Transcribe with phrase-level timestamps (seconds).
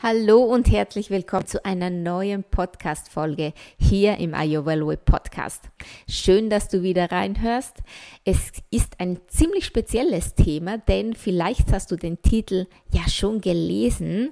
[0.00, 5.70] Hallo und herzlich willkommen zu einer neuen Podcast-Folge hier im Ayurveda Podcast.
[6.08, 7.78] Schön, dass du wieder reinhörst.
[8.24, 14.30] Es ist ein ziemlich spezielles Thema, denn vielleicht hast du den Titel ja schon gelesen.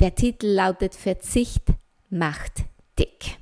[0.00, 1.64] Der Titel lautet Verzicht
[2.08, 2.64] macht
[2.98, 3.36] dick.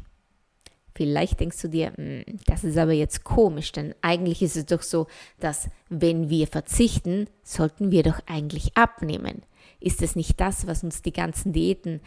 [0.97, 4.83] Vielleicht denkst du dir, hm, das ist aber jetzt komisch, denn eigentlich ist es doch
[4.83, 5.06] so,
[5.38, 9.42] dass wenn wir verzichten, sollten wir doch eigentlich abnehmen
[9.82, 12.00] ist es nicht das, was uns die ganzen Diäten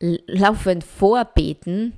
[0.00, 1.94] laufend vorbeten.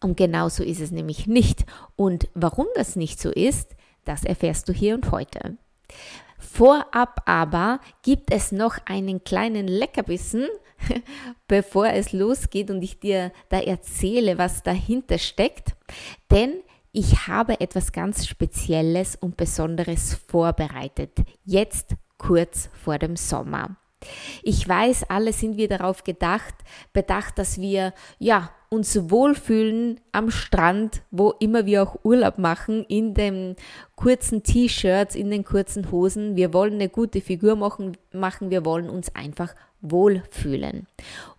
[0.00, 1.66] Und genauso ist es nämlich nicht.
[1.96, 5.56] Und warum das nicht so ist, das erfährst du hier und heute.
[6.38, 10.48] Vorab aber gibt es noch einen kleinen Leckerbissen,
[11.48, 15.76] bevor es losgeht und ich dir da erzähle, was dahinter steckt.
[16.30, 21.18] Denn ich habe etwas ganz Spezielles und Besonderes vorbereitet.
[21.44, 23.76] Jetzt kurz vor dem Sommer.
[24.42, 26.54] Ich weiß, alle sind wir darauf gedacht,
[26.92, 33.14] bedacht, dass wir ja uns wohlfühlen am Strand, wo immer wir auch Urlaub machen, in
[33.14, 33.56] den
[33.96, 36.36] kurzen T-Shirts, in den kurzen Hosen.
[36.36, 40.86] Wir wollen eine gute Figur machen, machen, wir wollen uns einfach wohlfühlen.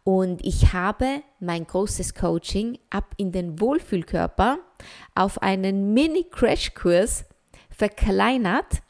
[0.03, 4.59] Und ich habe mein großes Coaching ab in den Wohlfühlkörper
[5.15, 7.25] auf einen Mini-Crash-Kurs
[7.69, 8.81] verkleinert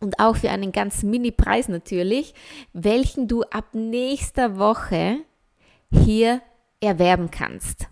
[0.00, 2.34] und auch für einen ganz Mini-Preis natürlich,
[2.72, 5.18] welchen du ab nächster Woche
[5.92, 6.40] hier
[6.80, 7.88] erwerben kannst.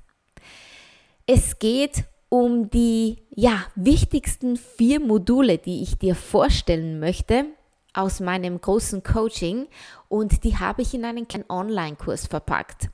[1.27, 7.47] Es geht um die ja, wichtigsten vier Module, die ich dir vorstellen möchte
[7.95, 9.67] aus meinem großen Coaching
[10.09, 12.91] und die habe ich in einen kleinen Online-Kurs verpackt.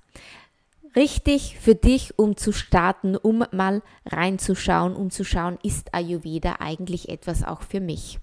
[0.96, 7.08] Richtig für dich, um zu starten, um mal reinzuschauen, um zu schauen, ist Ayurveda eigentlich
[7.08, 8.20] etwas auch für mich?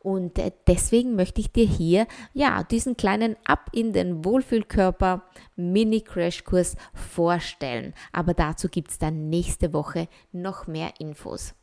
[0.00, 5.24] Und äh, deswegen möchte ich dir hier ja diesen kleinen Ab in den Wohlfühlkörper
[5.56, 7.94] Mini Crashkurs vorstellen.
[8.12, 11.54] Aber dazu gibt es dann nächste Woche noch mehr Infos.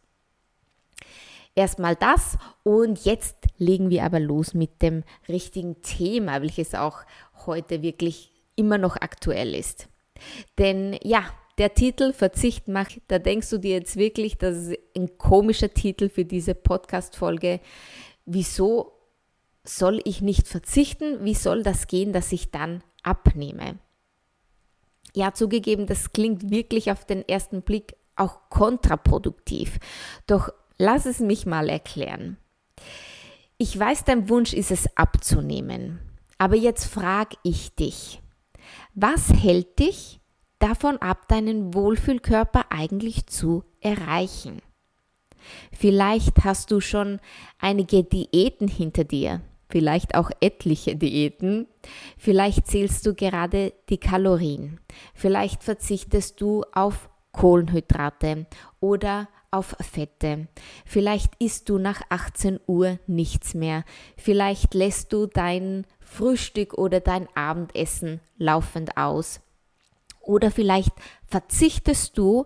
[1.56, 7.03] Erstmal das und jetzt legen wir aber los mit dem richtigen Thema, welches auch
[7.45, 9.88] heute wirklich immer noch aktuell ist.
[10.57, 11.24] Denn ja,
[11.57, 16.09] der Titel Verzicht macht, da denkst du dir jetzt wirklich, das ist ein komischer Titel
[16.09, 17.62] für diese Podcast-Folge
[18.25, 18.94] wieso
[19.63, 21.24] soll ich nicht verzichten?
[21.24, 23.80] Wie soll das gehen, dass ich dann abnehme?
[25.13, 29.80] Ja, zugegeben, das klingt wirklich auf den ersten Blick auch kontraproduktiv.
[30.28, 32.38] Doch lass es mich mal erklären.
[33.58, 36.00] Ich weiß, dein Wunsch ist es abzunehmen.
[36.38, 38.22] Aber jetzt frage ich dich,
[38.94, 40.19] was hält dich
[40.59, 44.62] davon ab, deinen Wohlfühlkörper eigentlich zu erreichen?
[45.72, 47.19] Vielleicht hast du schon
[47.59, 51.67] einige Diäten hinter dir, vielleicht auch etliche Diäten.
[52.17, 54.79] Vielleicht zählst du gerade die Kalorien.
[55.13, 58.45] Vielleicht verzichtest du auf Kohlenhydrate
[58.79, 60.47] oder auf Fette.
[60.85, 63.83] Vielleicht isst du nach 18 Uhr nichts mehr.
[64.17, 69.41] Vielleicht lässt du dein Frühstück oder dein Abendessen laufend aus.
[70.22, 70.91] Oder vielleicht
[71.25, 72.45] verzichtest du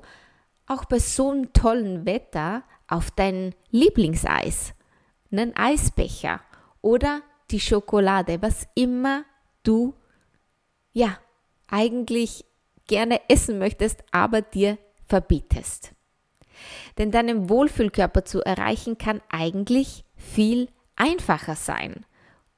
[0.68, 4.74] auch bei so einem tollen Wetter auf dein Lieblingseis,
[5.32, 6.42] einen Eisbecher
[6.82, 9.24] oder die Schokolade, was immer
[9.64, 9.94] du
[10.92, 11.18] ja
[11.68, 12.46] eigentlich
[12.88, 15.94] gerne essen möchtest, aber dir verbietest.
[16.98, 22.06] Denn deinen Wohlfühlkörper zu erreichen kann eigentlich viel einfacher sein.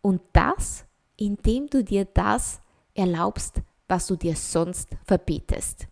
[0.02, 0.86] Und das,
[1.18, 2.62] indem du dir das
[2.96, 5.88] erlaubst, was du dir sonst verbietest.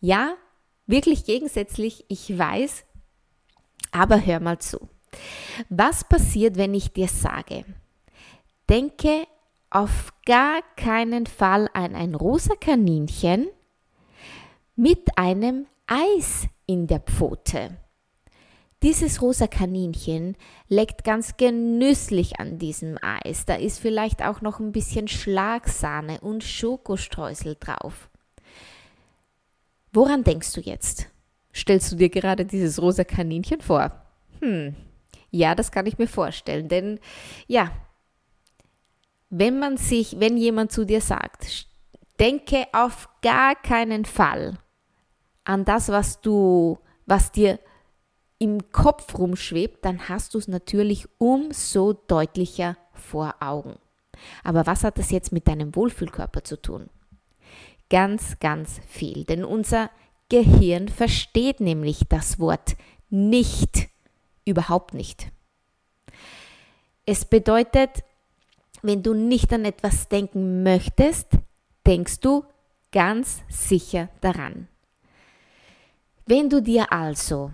[0.00, 0.34] Ja,
[0.86, 2.84] wirklich gegensätzlich, ich weiß,
[3.92, 4.88] aber hör mal zu.
[5.68, 7.64] Was passiert, wenn ich dir sage,
[8.68, 9.26] denke
[9.70, 13.48] auf gar keinen Fall an ein rosa Kaninchen
[14.76, 17.78] mit einem Eis in der Pfote.
[18.82, 20.36] Dieses rosa Kaninchen
[20.68, 23.44] leckt ganz genüsslich an diesem Eis.
[23.44, 28.10] Da ist vielleicht auch noch ein bisschen Schlagsahne und Schokostreusel drauf.
[29.92, 31.11] Woran denkst du jetzt?
[31.54, 33.92] Stellst du dir gerade dieses rosa Kaninchen vor?
[34.40, 34.74] Hm,
[35.30, 36.98] ja, das kann ich mir vorstellen, denn
[37.46, 37.70] ja,
[39.30, 41.66] wenn man sich, wenn jemand zu dir sagt,
[42.20, 44.58] denke auf gar keinen Fall
[45.44, 47.58] an das, was du was dir
[48.38, 53.76] im Kopf rumschwebt, dann hast du es natürlich umso deutlicher vor Augen.
[54.44, 56.90] Aber was hat das jetzt mit deinem Wohlfühlkörper zu tun?
[57.88, 59.24] Ganz, ganz viel.
[59.24, 59.90] Denn unser
[60.32, 62.76] Gehirn versteht nämlich das Wort
[63.10, 63.90] nicht
[64.46, 65.30] überhaupt nicht.
[67.04, 68.02] Es bedeutet,
[68.80, 71.32] wenn du nicht an etwas denken möchtest,
[71.86, 72.46] denkst du
[72.92, 74.68] ganz sicher daran.
[76.24, 77.52] Wenn du dir also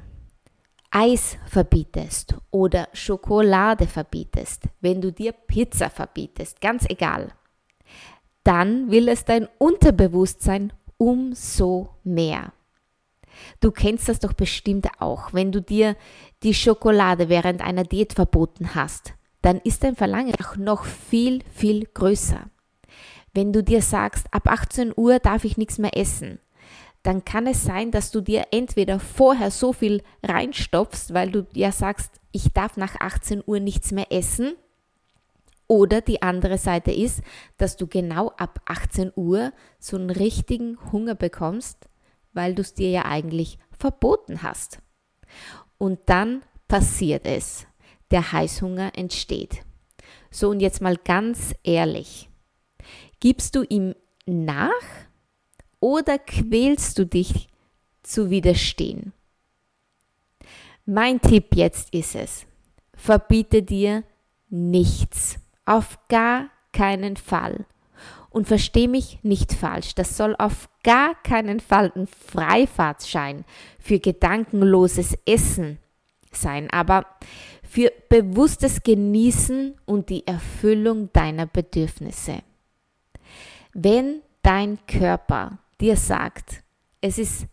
[0.92, 7.32] Eis verbietest oder Schokolade verbietest, wenn du dir Pizza verbietest, ganz egal,
[8.44, 12.52] dann will es dein Unterbewusstsein umso mehr.
[13.60, 15.96] Du kennst das doch bestimmt auch, wenn du dir
[16.42, 21.86] die Schokolade während einer Diät verboten hast, dann ist dein Verlangen auch noch viel, viel
[21.86, 22.50] größer.
[23.34, 26.40] Wenn du dir sagst, ab 18 Uhr darf ich nichts mehr essen,
[27.02, 31.70] dann kann es sein, dass du dir entweder vorher so viel reinstopfst, weil du ja
[31.70, 34.54] sagst, ich darf nach 18 Uhr nichts mehr essen,
[35.68, 37.20] oder die andere Seite ist,
[37.58, 41.88] dass du genau ab 18 Uhr so einen richtigen Hunger bekommst,
[42.32, 44.78] weil du es dir ja eigentlich verboten hast.
[45.78, 47.66] Und dann passiert es.
[48.10, 49.62] Der Heißhunger entsteht.
[50.30, 52.28] So und jetzt mal ganz ehrlich.
[53.20, 53.94] Gibst du ihm
[54.26, 54.70] nach
[55.80, 57.48] oder quälst du dich
[58.02, 59.12] zu widerstehen?
[60.86, 62.46] Mein Tipp jetzt ist es,
[62.94, 64.04] verbiete dir
[64.48, 67.66] nichts, auf gar keinen Fall.
[68.30, 73.44] Und versteh mich nicht falsch, das soll auf gar keinen Fall ein Freifahrtschein
[73.78, 75.76] für gedankenloses Essen
[76.32, 77.04] sein, aber
[77.62, 82.38] für bewusstes Genießen und die Erfüllung deiner Bedürfnisse.
[83.74, 86.62] Wenn dein Körper dir sagt,
[87.02, 87.46] es ist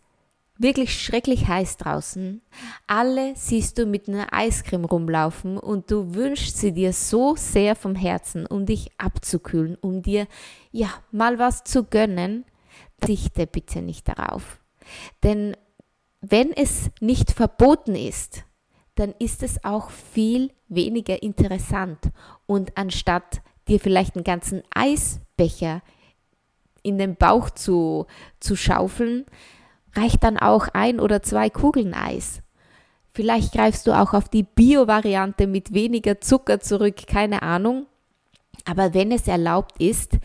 [0.56, 2.40] wirklich schrecklich heiß draußen,
[2.86, 7.96] alle siehst du mit einer Eiscreme rumlaufen und du wünschst sie dir so sehr vom
[7.96, 10.26] Herzen, um dich abzukühlen, um dir
[10.72, 12.46] ja mal was zu gönnen,
[13.06, 14.60] dichte bitte nicht darauf.
[15.22, 15.56] Denn
[16.20, 18.44] wenn es nicht verboten ist,
[18.94, 21.98] dann ist es auch viel weniger interessant.
[22.46, 25.82] Und anstatt dir vielleicht einen ganzen Eisbecher
[26.82, 28.06] in den Bauch zu,
[28.40, 29.26] zu schaufeln,
[29.94, 32.42] reicht dann auch ein oder zwei Kugeln Eis.
[33.12, 37.86] Vielleicht greifst du auch auf die Bio-Variante mit weniger Zucker zurück, keine Ahnung.
[38.64, 40.18] Aber wenn es erlaubt ist,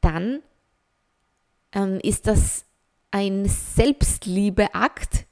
[0.00, 0.40] dann
[1.76, 2.64] ähm, ist das
[3.12, 5.26] ein Selbstliebeakt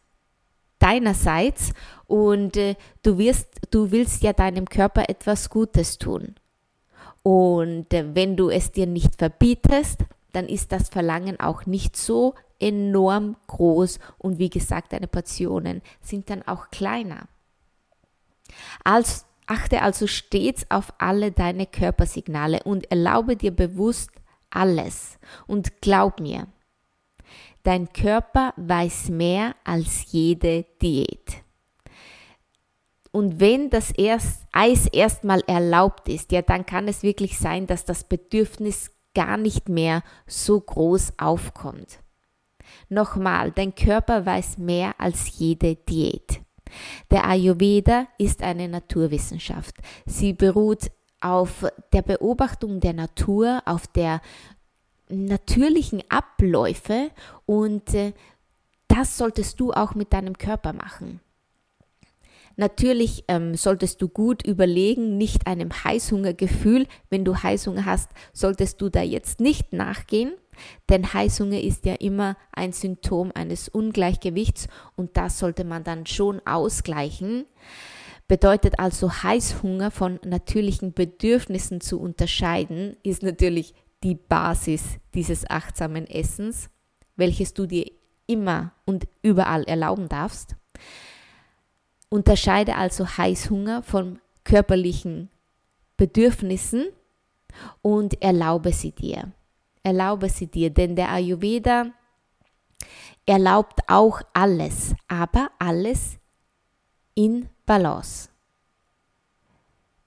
[0.79, 1.73] deinerseits
[2.07, 6.37] und äh, du wirst, du willst ja deinem Körper etwas Gutes tun.
[7.23, 12.35] Und äh, wenn du es dir nicht verbietest, dann ist das Verlangen auch nicht so
[12.61, 17.27] enorm groß und wie gesagt, deine Portionen sind dann auch kleiner.
[18.85, 24.11] Als, achte also stets auf alle deine Körpersignale und erlaube dir bewusst
[24.55, 25.19] alles.
[25.47, 26.47] Und glaub mir,
[27.63, 31.45] dein Körper weiß mehr als jede Diät.
[33.13, 37.85] Und wenn das erst, Eis erstmal erlaubt ist, ja, dann kann es wirklich sein, dass
[37.85, 42.01] das Bedürfnis gar nicht mehr so groß aufkommt.
[42.89, 46.41] Nochmal, dein Körper weiß mehr als jede Diät.
[47.11, 49.77] Der Ayurveda ist eine Naturwissenschaft.
[50.07, 50.91] Sie beruht
[51.21, 54.21] auf der Beobachtung der Natur, auf der
[55.09, 57.11] natürlichen Abläufe
[57.47, 58.13] und äh,
[58.89, 61.21] das solltest du auch mit deinem Körper machen.
[62.57, 68.89] Natürlich ähm, solltest du gut überlegen, nicht einem Heißhungergefühl, wenn du Heißhunger hast, solltest du
[68.89, 70.33] da jetzt nicht nachgehen,
[70.89, 76.41] denn Heißhunger ist ja immer ein Symptom eines Ungleichgewichts und das sollte man dann schon
[76.47, 77.47] ausgleichen.
[78.27, 86.71] Bedeutet also Heißhunger von natürlichen Bedürfnissen zu unterscheiden, ist natürlich die Basis dieses achtsamen Essens,
[87.17, 87.91] welches du dir
[88.27, 90.57] immer und überall erlauben darfst.
[92.09, 95.31] Unterscheide also Heißhunger von körperlichen
[95.97, 96.87] Bedürfnissen
[97.83, 99.33] und erlaube sie dir.
[99.83, 101.93] Erlaube sie dir, denn der Ayurveda
[103.27, 106.19] erlaubt auch alles, aber alles
[107.15, 108.29] in Balance.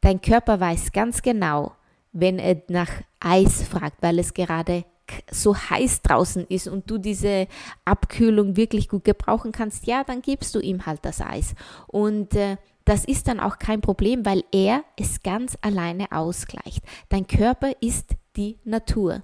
[0.02, 1.76] Dein Körper weiß ganz genau,
[2.12, 4.86] wenn er nach Eis fragt, weil es gerade
[5.32, 7.48] so heiß draußen ist und du diese
[7.86, 11.56] Abkühlung wirklich gut gebrauchen kannst, ja, dann gibst du ihm halt das Eis.
[11.88, 16.84] Und äh, das ist dann auch kein Problem, weil er es ganz alleine ausgleicht.
[17.10, 19.24] Dein Körper ist die Natur.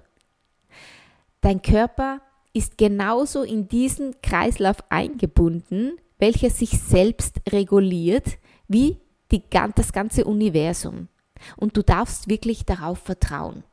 [1.40, 2.20] Dein Körper
[2.52, 8.98] ist genauso in diesen Kreislauf eingebunden welcher sich selbst reguliert, wie
[9.30, 9.42] die,
[9.74, 11.08] das ganze Universum.
[11.56, 13.64] Und du darfst wirklich darauf vertrauen.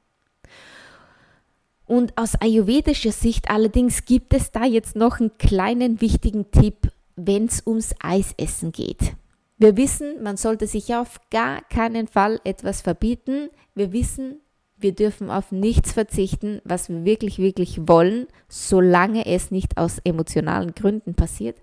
[1.86, 7.46] Und aus ayurvedischer Sicht allerdings gibt es da jetzt noch einen kleinen wichtigen Tipp, wenn
[7.46, 9.14] es ums Eisessen geht.
[9.58, 13.50] Wir wissen, man sollte sich auf gar keinen Fall etwas verbieten.
[13.76, 14.40] Wir wissen,
[14.78, 20.74] wir dürfen auf nichts verzichten, was wir wirklich, wirklich wollen, solange es nicht aus emotionalen
[20.74, 21.58] Gründen passiert.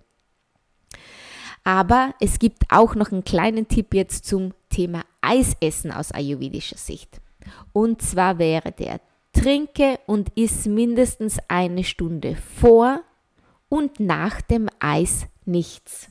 [1.65, 7.21] Aber es gibt auch noch einen kleinen Tipp jetzt zum Thema Eisessen aus ayurvedischer Sicht.
[7.73, 9.01] Und zwar wäre der,
[9.33, 13.03] trinke und iss mindestens eine Stunde vor
[13.69, 16.11] und nach dem Eis nichts.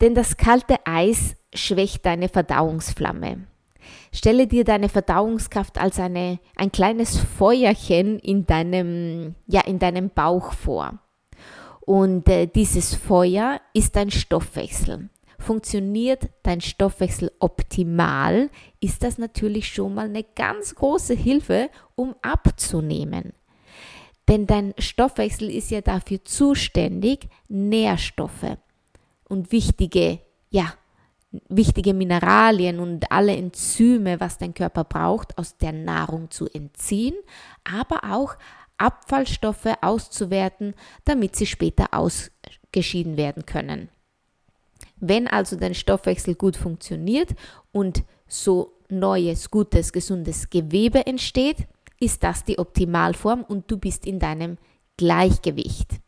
[0.00, 3.46] Denn das kalte Eis schwächt deine Verdauungsflamme.
[4.12, 10.52] Stelle dir deine Verdauungskraft als eine, ein kleines Feuerchen in deinem, ja, in deinem Bauch
[10.52, 10.98] vor.
[11.84, 15.10] Und äh, dieses Feuer ist dein Stoffwechsel.
[15.38, 18.48] Funktioniert dein Stoffwechsel optimal,
[18.80, 23.32] ist das natürlich schon mal eine ganz große Hilfe, um abzunehmen.
[24.28, 28.56] Denn dein Stoffwechsel ist ja dafür zuständig, Nährstoffe
[29.28, 30.20] und wichtige,
[30.50, 30.74] ja,
[31.48, 37.14] wichtige Mineralien und alle Enzyme, was dein Körper braucht, aus der Nahrung zu entziehen,
[37.64, 38.36] aber auch
[38.82, 40.74] Abfallstoffe auszuwerten,
[41.04, 43.88] damit sie später ausgeschieden werden können.
[44.96, 47.30] Wenn also dein Stoffwechsel gut funktioniert
[47.72, 51.66] und so neues, gutes, gesundes Gewebe entsteht,
[51.98, 54.58] ist das die Optimalform und du bist in deinem
[54.96, 56.00] Gleichgewicht,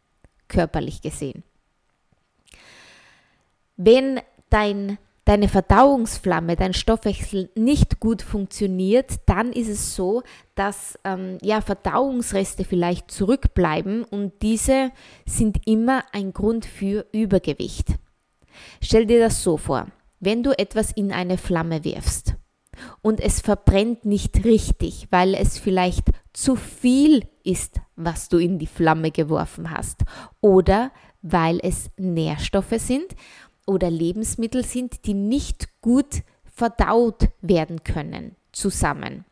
[0.49, 1.45] körperlich gesehen.
[3.77, 10.23] Wenn dein deine Verdauungsflamme, dein Stoffwechsel nicht gut funktioniert, dann ist es so,
[10.55, 14.91] dass ähm, ja, Verdauungsreste vielleicht zurückbleiben und diese
[15.27, 17.95] sind immer ein Grund für Übergewicht.
[18.81, 19.87] Stell dir das so vor,
[20.21, 22.37] wenn du etwas in eine Flamme wirfst
[23.03, 28.67] und es verbrennt nicht richtig, weil es vielleicht zu viel ist, was du in die
[28.67, 30.03] Flamme geworfen hast
[30.41, 30.91] oder
[31.23, 33.15] weil es Nährstoffe sind
[33.67, 39.25] oder Lebensmittel sind, die nicht gut verdaut werden können zusammen.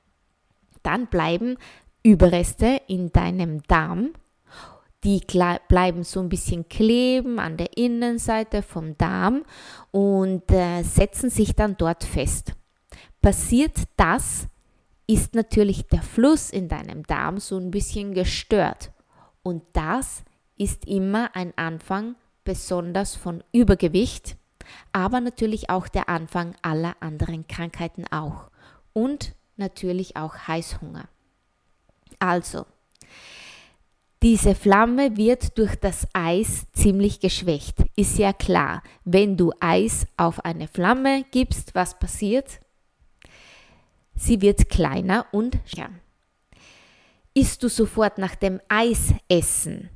[0.82, 1.56] Dann bleiben
[2.02, 4.10] Überreste in deinem Darm.
[5.04, 5.20] Die
[5.68, 9.44] bleiben so ein bisschen kleben an der Innenseite vom Darm
[9.90, 12.52] und äh, setzen sich dann dort fest.
[13.20, 14.46] Passiert das,
[15.06, 18.92] ist natürlich der Fluss in deinem Darm so ein bisschen gestört.
[19.42, 20.22] Und das
[20.56, 24.36] ist immer ein Anfang besonders von Übergewicht,
[24.92, 28.50] aber natürlich auch der Anfang aller anderen Krankheiten auch
[28.92, 31.08] und natürlich auch Heißhunger.
[32.18, 32.66] Also,
[34.22, 37.78] diese Flamme wird durch das Eis ziemlich geschwächt.
[37.96, 42.60] Ist ja klar, wenn du Eis auf eine Flamme gibst, was passiert?
[44.14, 45.88] Sie wird kleiner und ja.
[47.34, 49.90] Isst du sofort nach dem Eisessen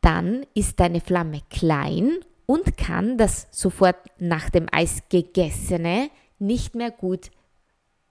[0.00, 6.90] dann ist deine Flamme klein und kann das sofort nach dem Eis gegessene nicht mehr
[6.90, 7.30] gut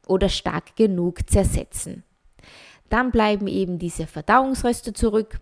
[0.07, 2.03] oder stark genug zersetzen.
[2.89, 5.39] Dann bleiben eben diese Verdauungsreste zurück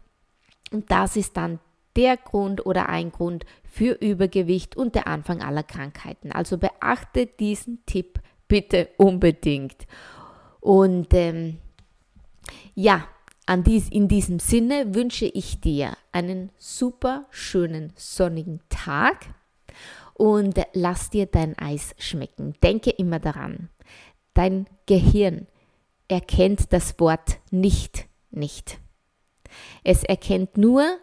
[0.71, 1.59] und das ist dann
[1.95, 6.31] der Grund oder ein Grund für Übergewicht und der Anfang aller Krankheiten.
[6.31, 9.87] Also beachte diesen Tipp bitte unbedingt.
[10.59, 11.57] Und ähm,
[12.75, 13.07] ja,
[13.63, 19.33] dies, in diesem Sinne wünsche ich dir einen super schönen sonnigen Tag
[20.13, 22.55] und lass dir dein Eis schmecken.
[22.63, 23.69] Denke immer daran,
[24.33, 25.47] dein Gehirn
[26.07, 28.79] erkennt das Wort nicht, nicht.
[29.83, 30.97] Es erkennt nur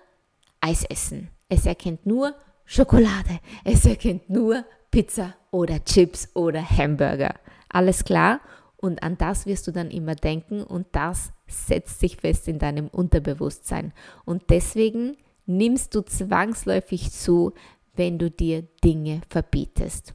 [0.61, 1.31] Eisessen.
[1.49, 3.41] Es erkennt nur Schokolade.
[3.65, 7.35] Es erkennt nur Pizza oder Chips oder Hamburger.
[7.69, 8.41] Alles klar?
[8.77, 12.89] Und an das wirst du dann immer denken und das setzt sich fest in deinem
[12.89, 13.93] Unterbewusstsein.
[14.25, 15.17] Und deswegen
[15.47, 17.53] nimmst du zwangsläufig zu,
[17.95, 20.15] wenn du dir Dinge verbietest.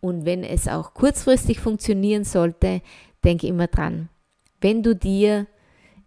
[0.00, 2.82] Und wenn es auch kurzfristig funktionieren sollte,
[3.24, 4.08] denke immer dran,
[4.60, 5.46] wenn du dir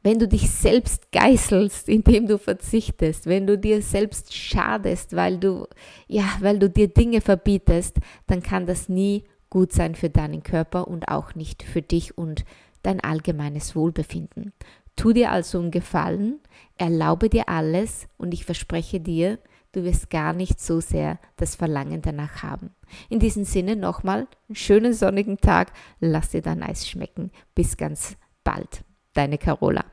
[0.02, 5.68] wenn du dich selbst geißelst, indem du verzichtest, wenn du dir selbst schadest, weil du
[6.08, 10.88] ja, weil du dir Dinge verbietest, dann kann das nie gut sein für deinen Körper
[10.88, 12.46] und auch nicht für dich und
[12.84, 14.54] dein allgemeines Wohlbefinden.
[14.96, 16.40] Tu dir also einen Gefallen,
[16.78, 19.40] erlaube dir alles und ich verspreche dir,
[19.72, 22.72] du wirst gar nicht so sehr das Verlangen danach haben.
[23.10, 27.32] In diesem Sinne nochmal einen schönen sonnigen Tag, lass dir dein Eis schmecken.
[27.56, 28.84] Bis ganz bald.
[29.14, 29.86] Deine Carola.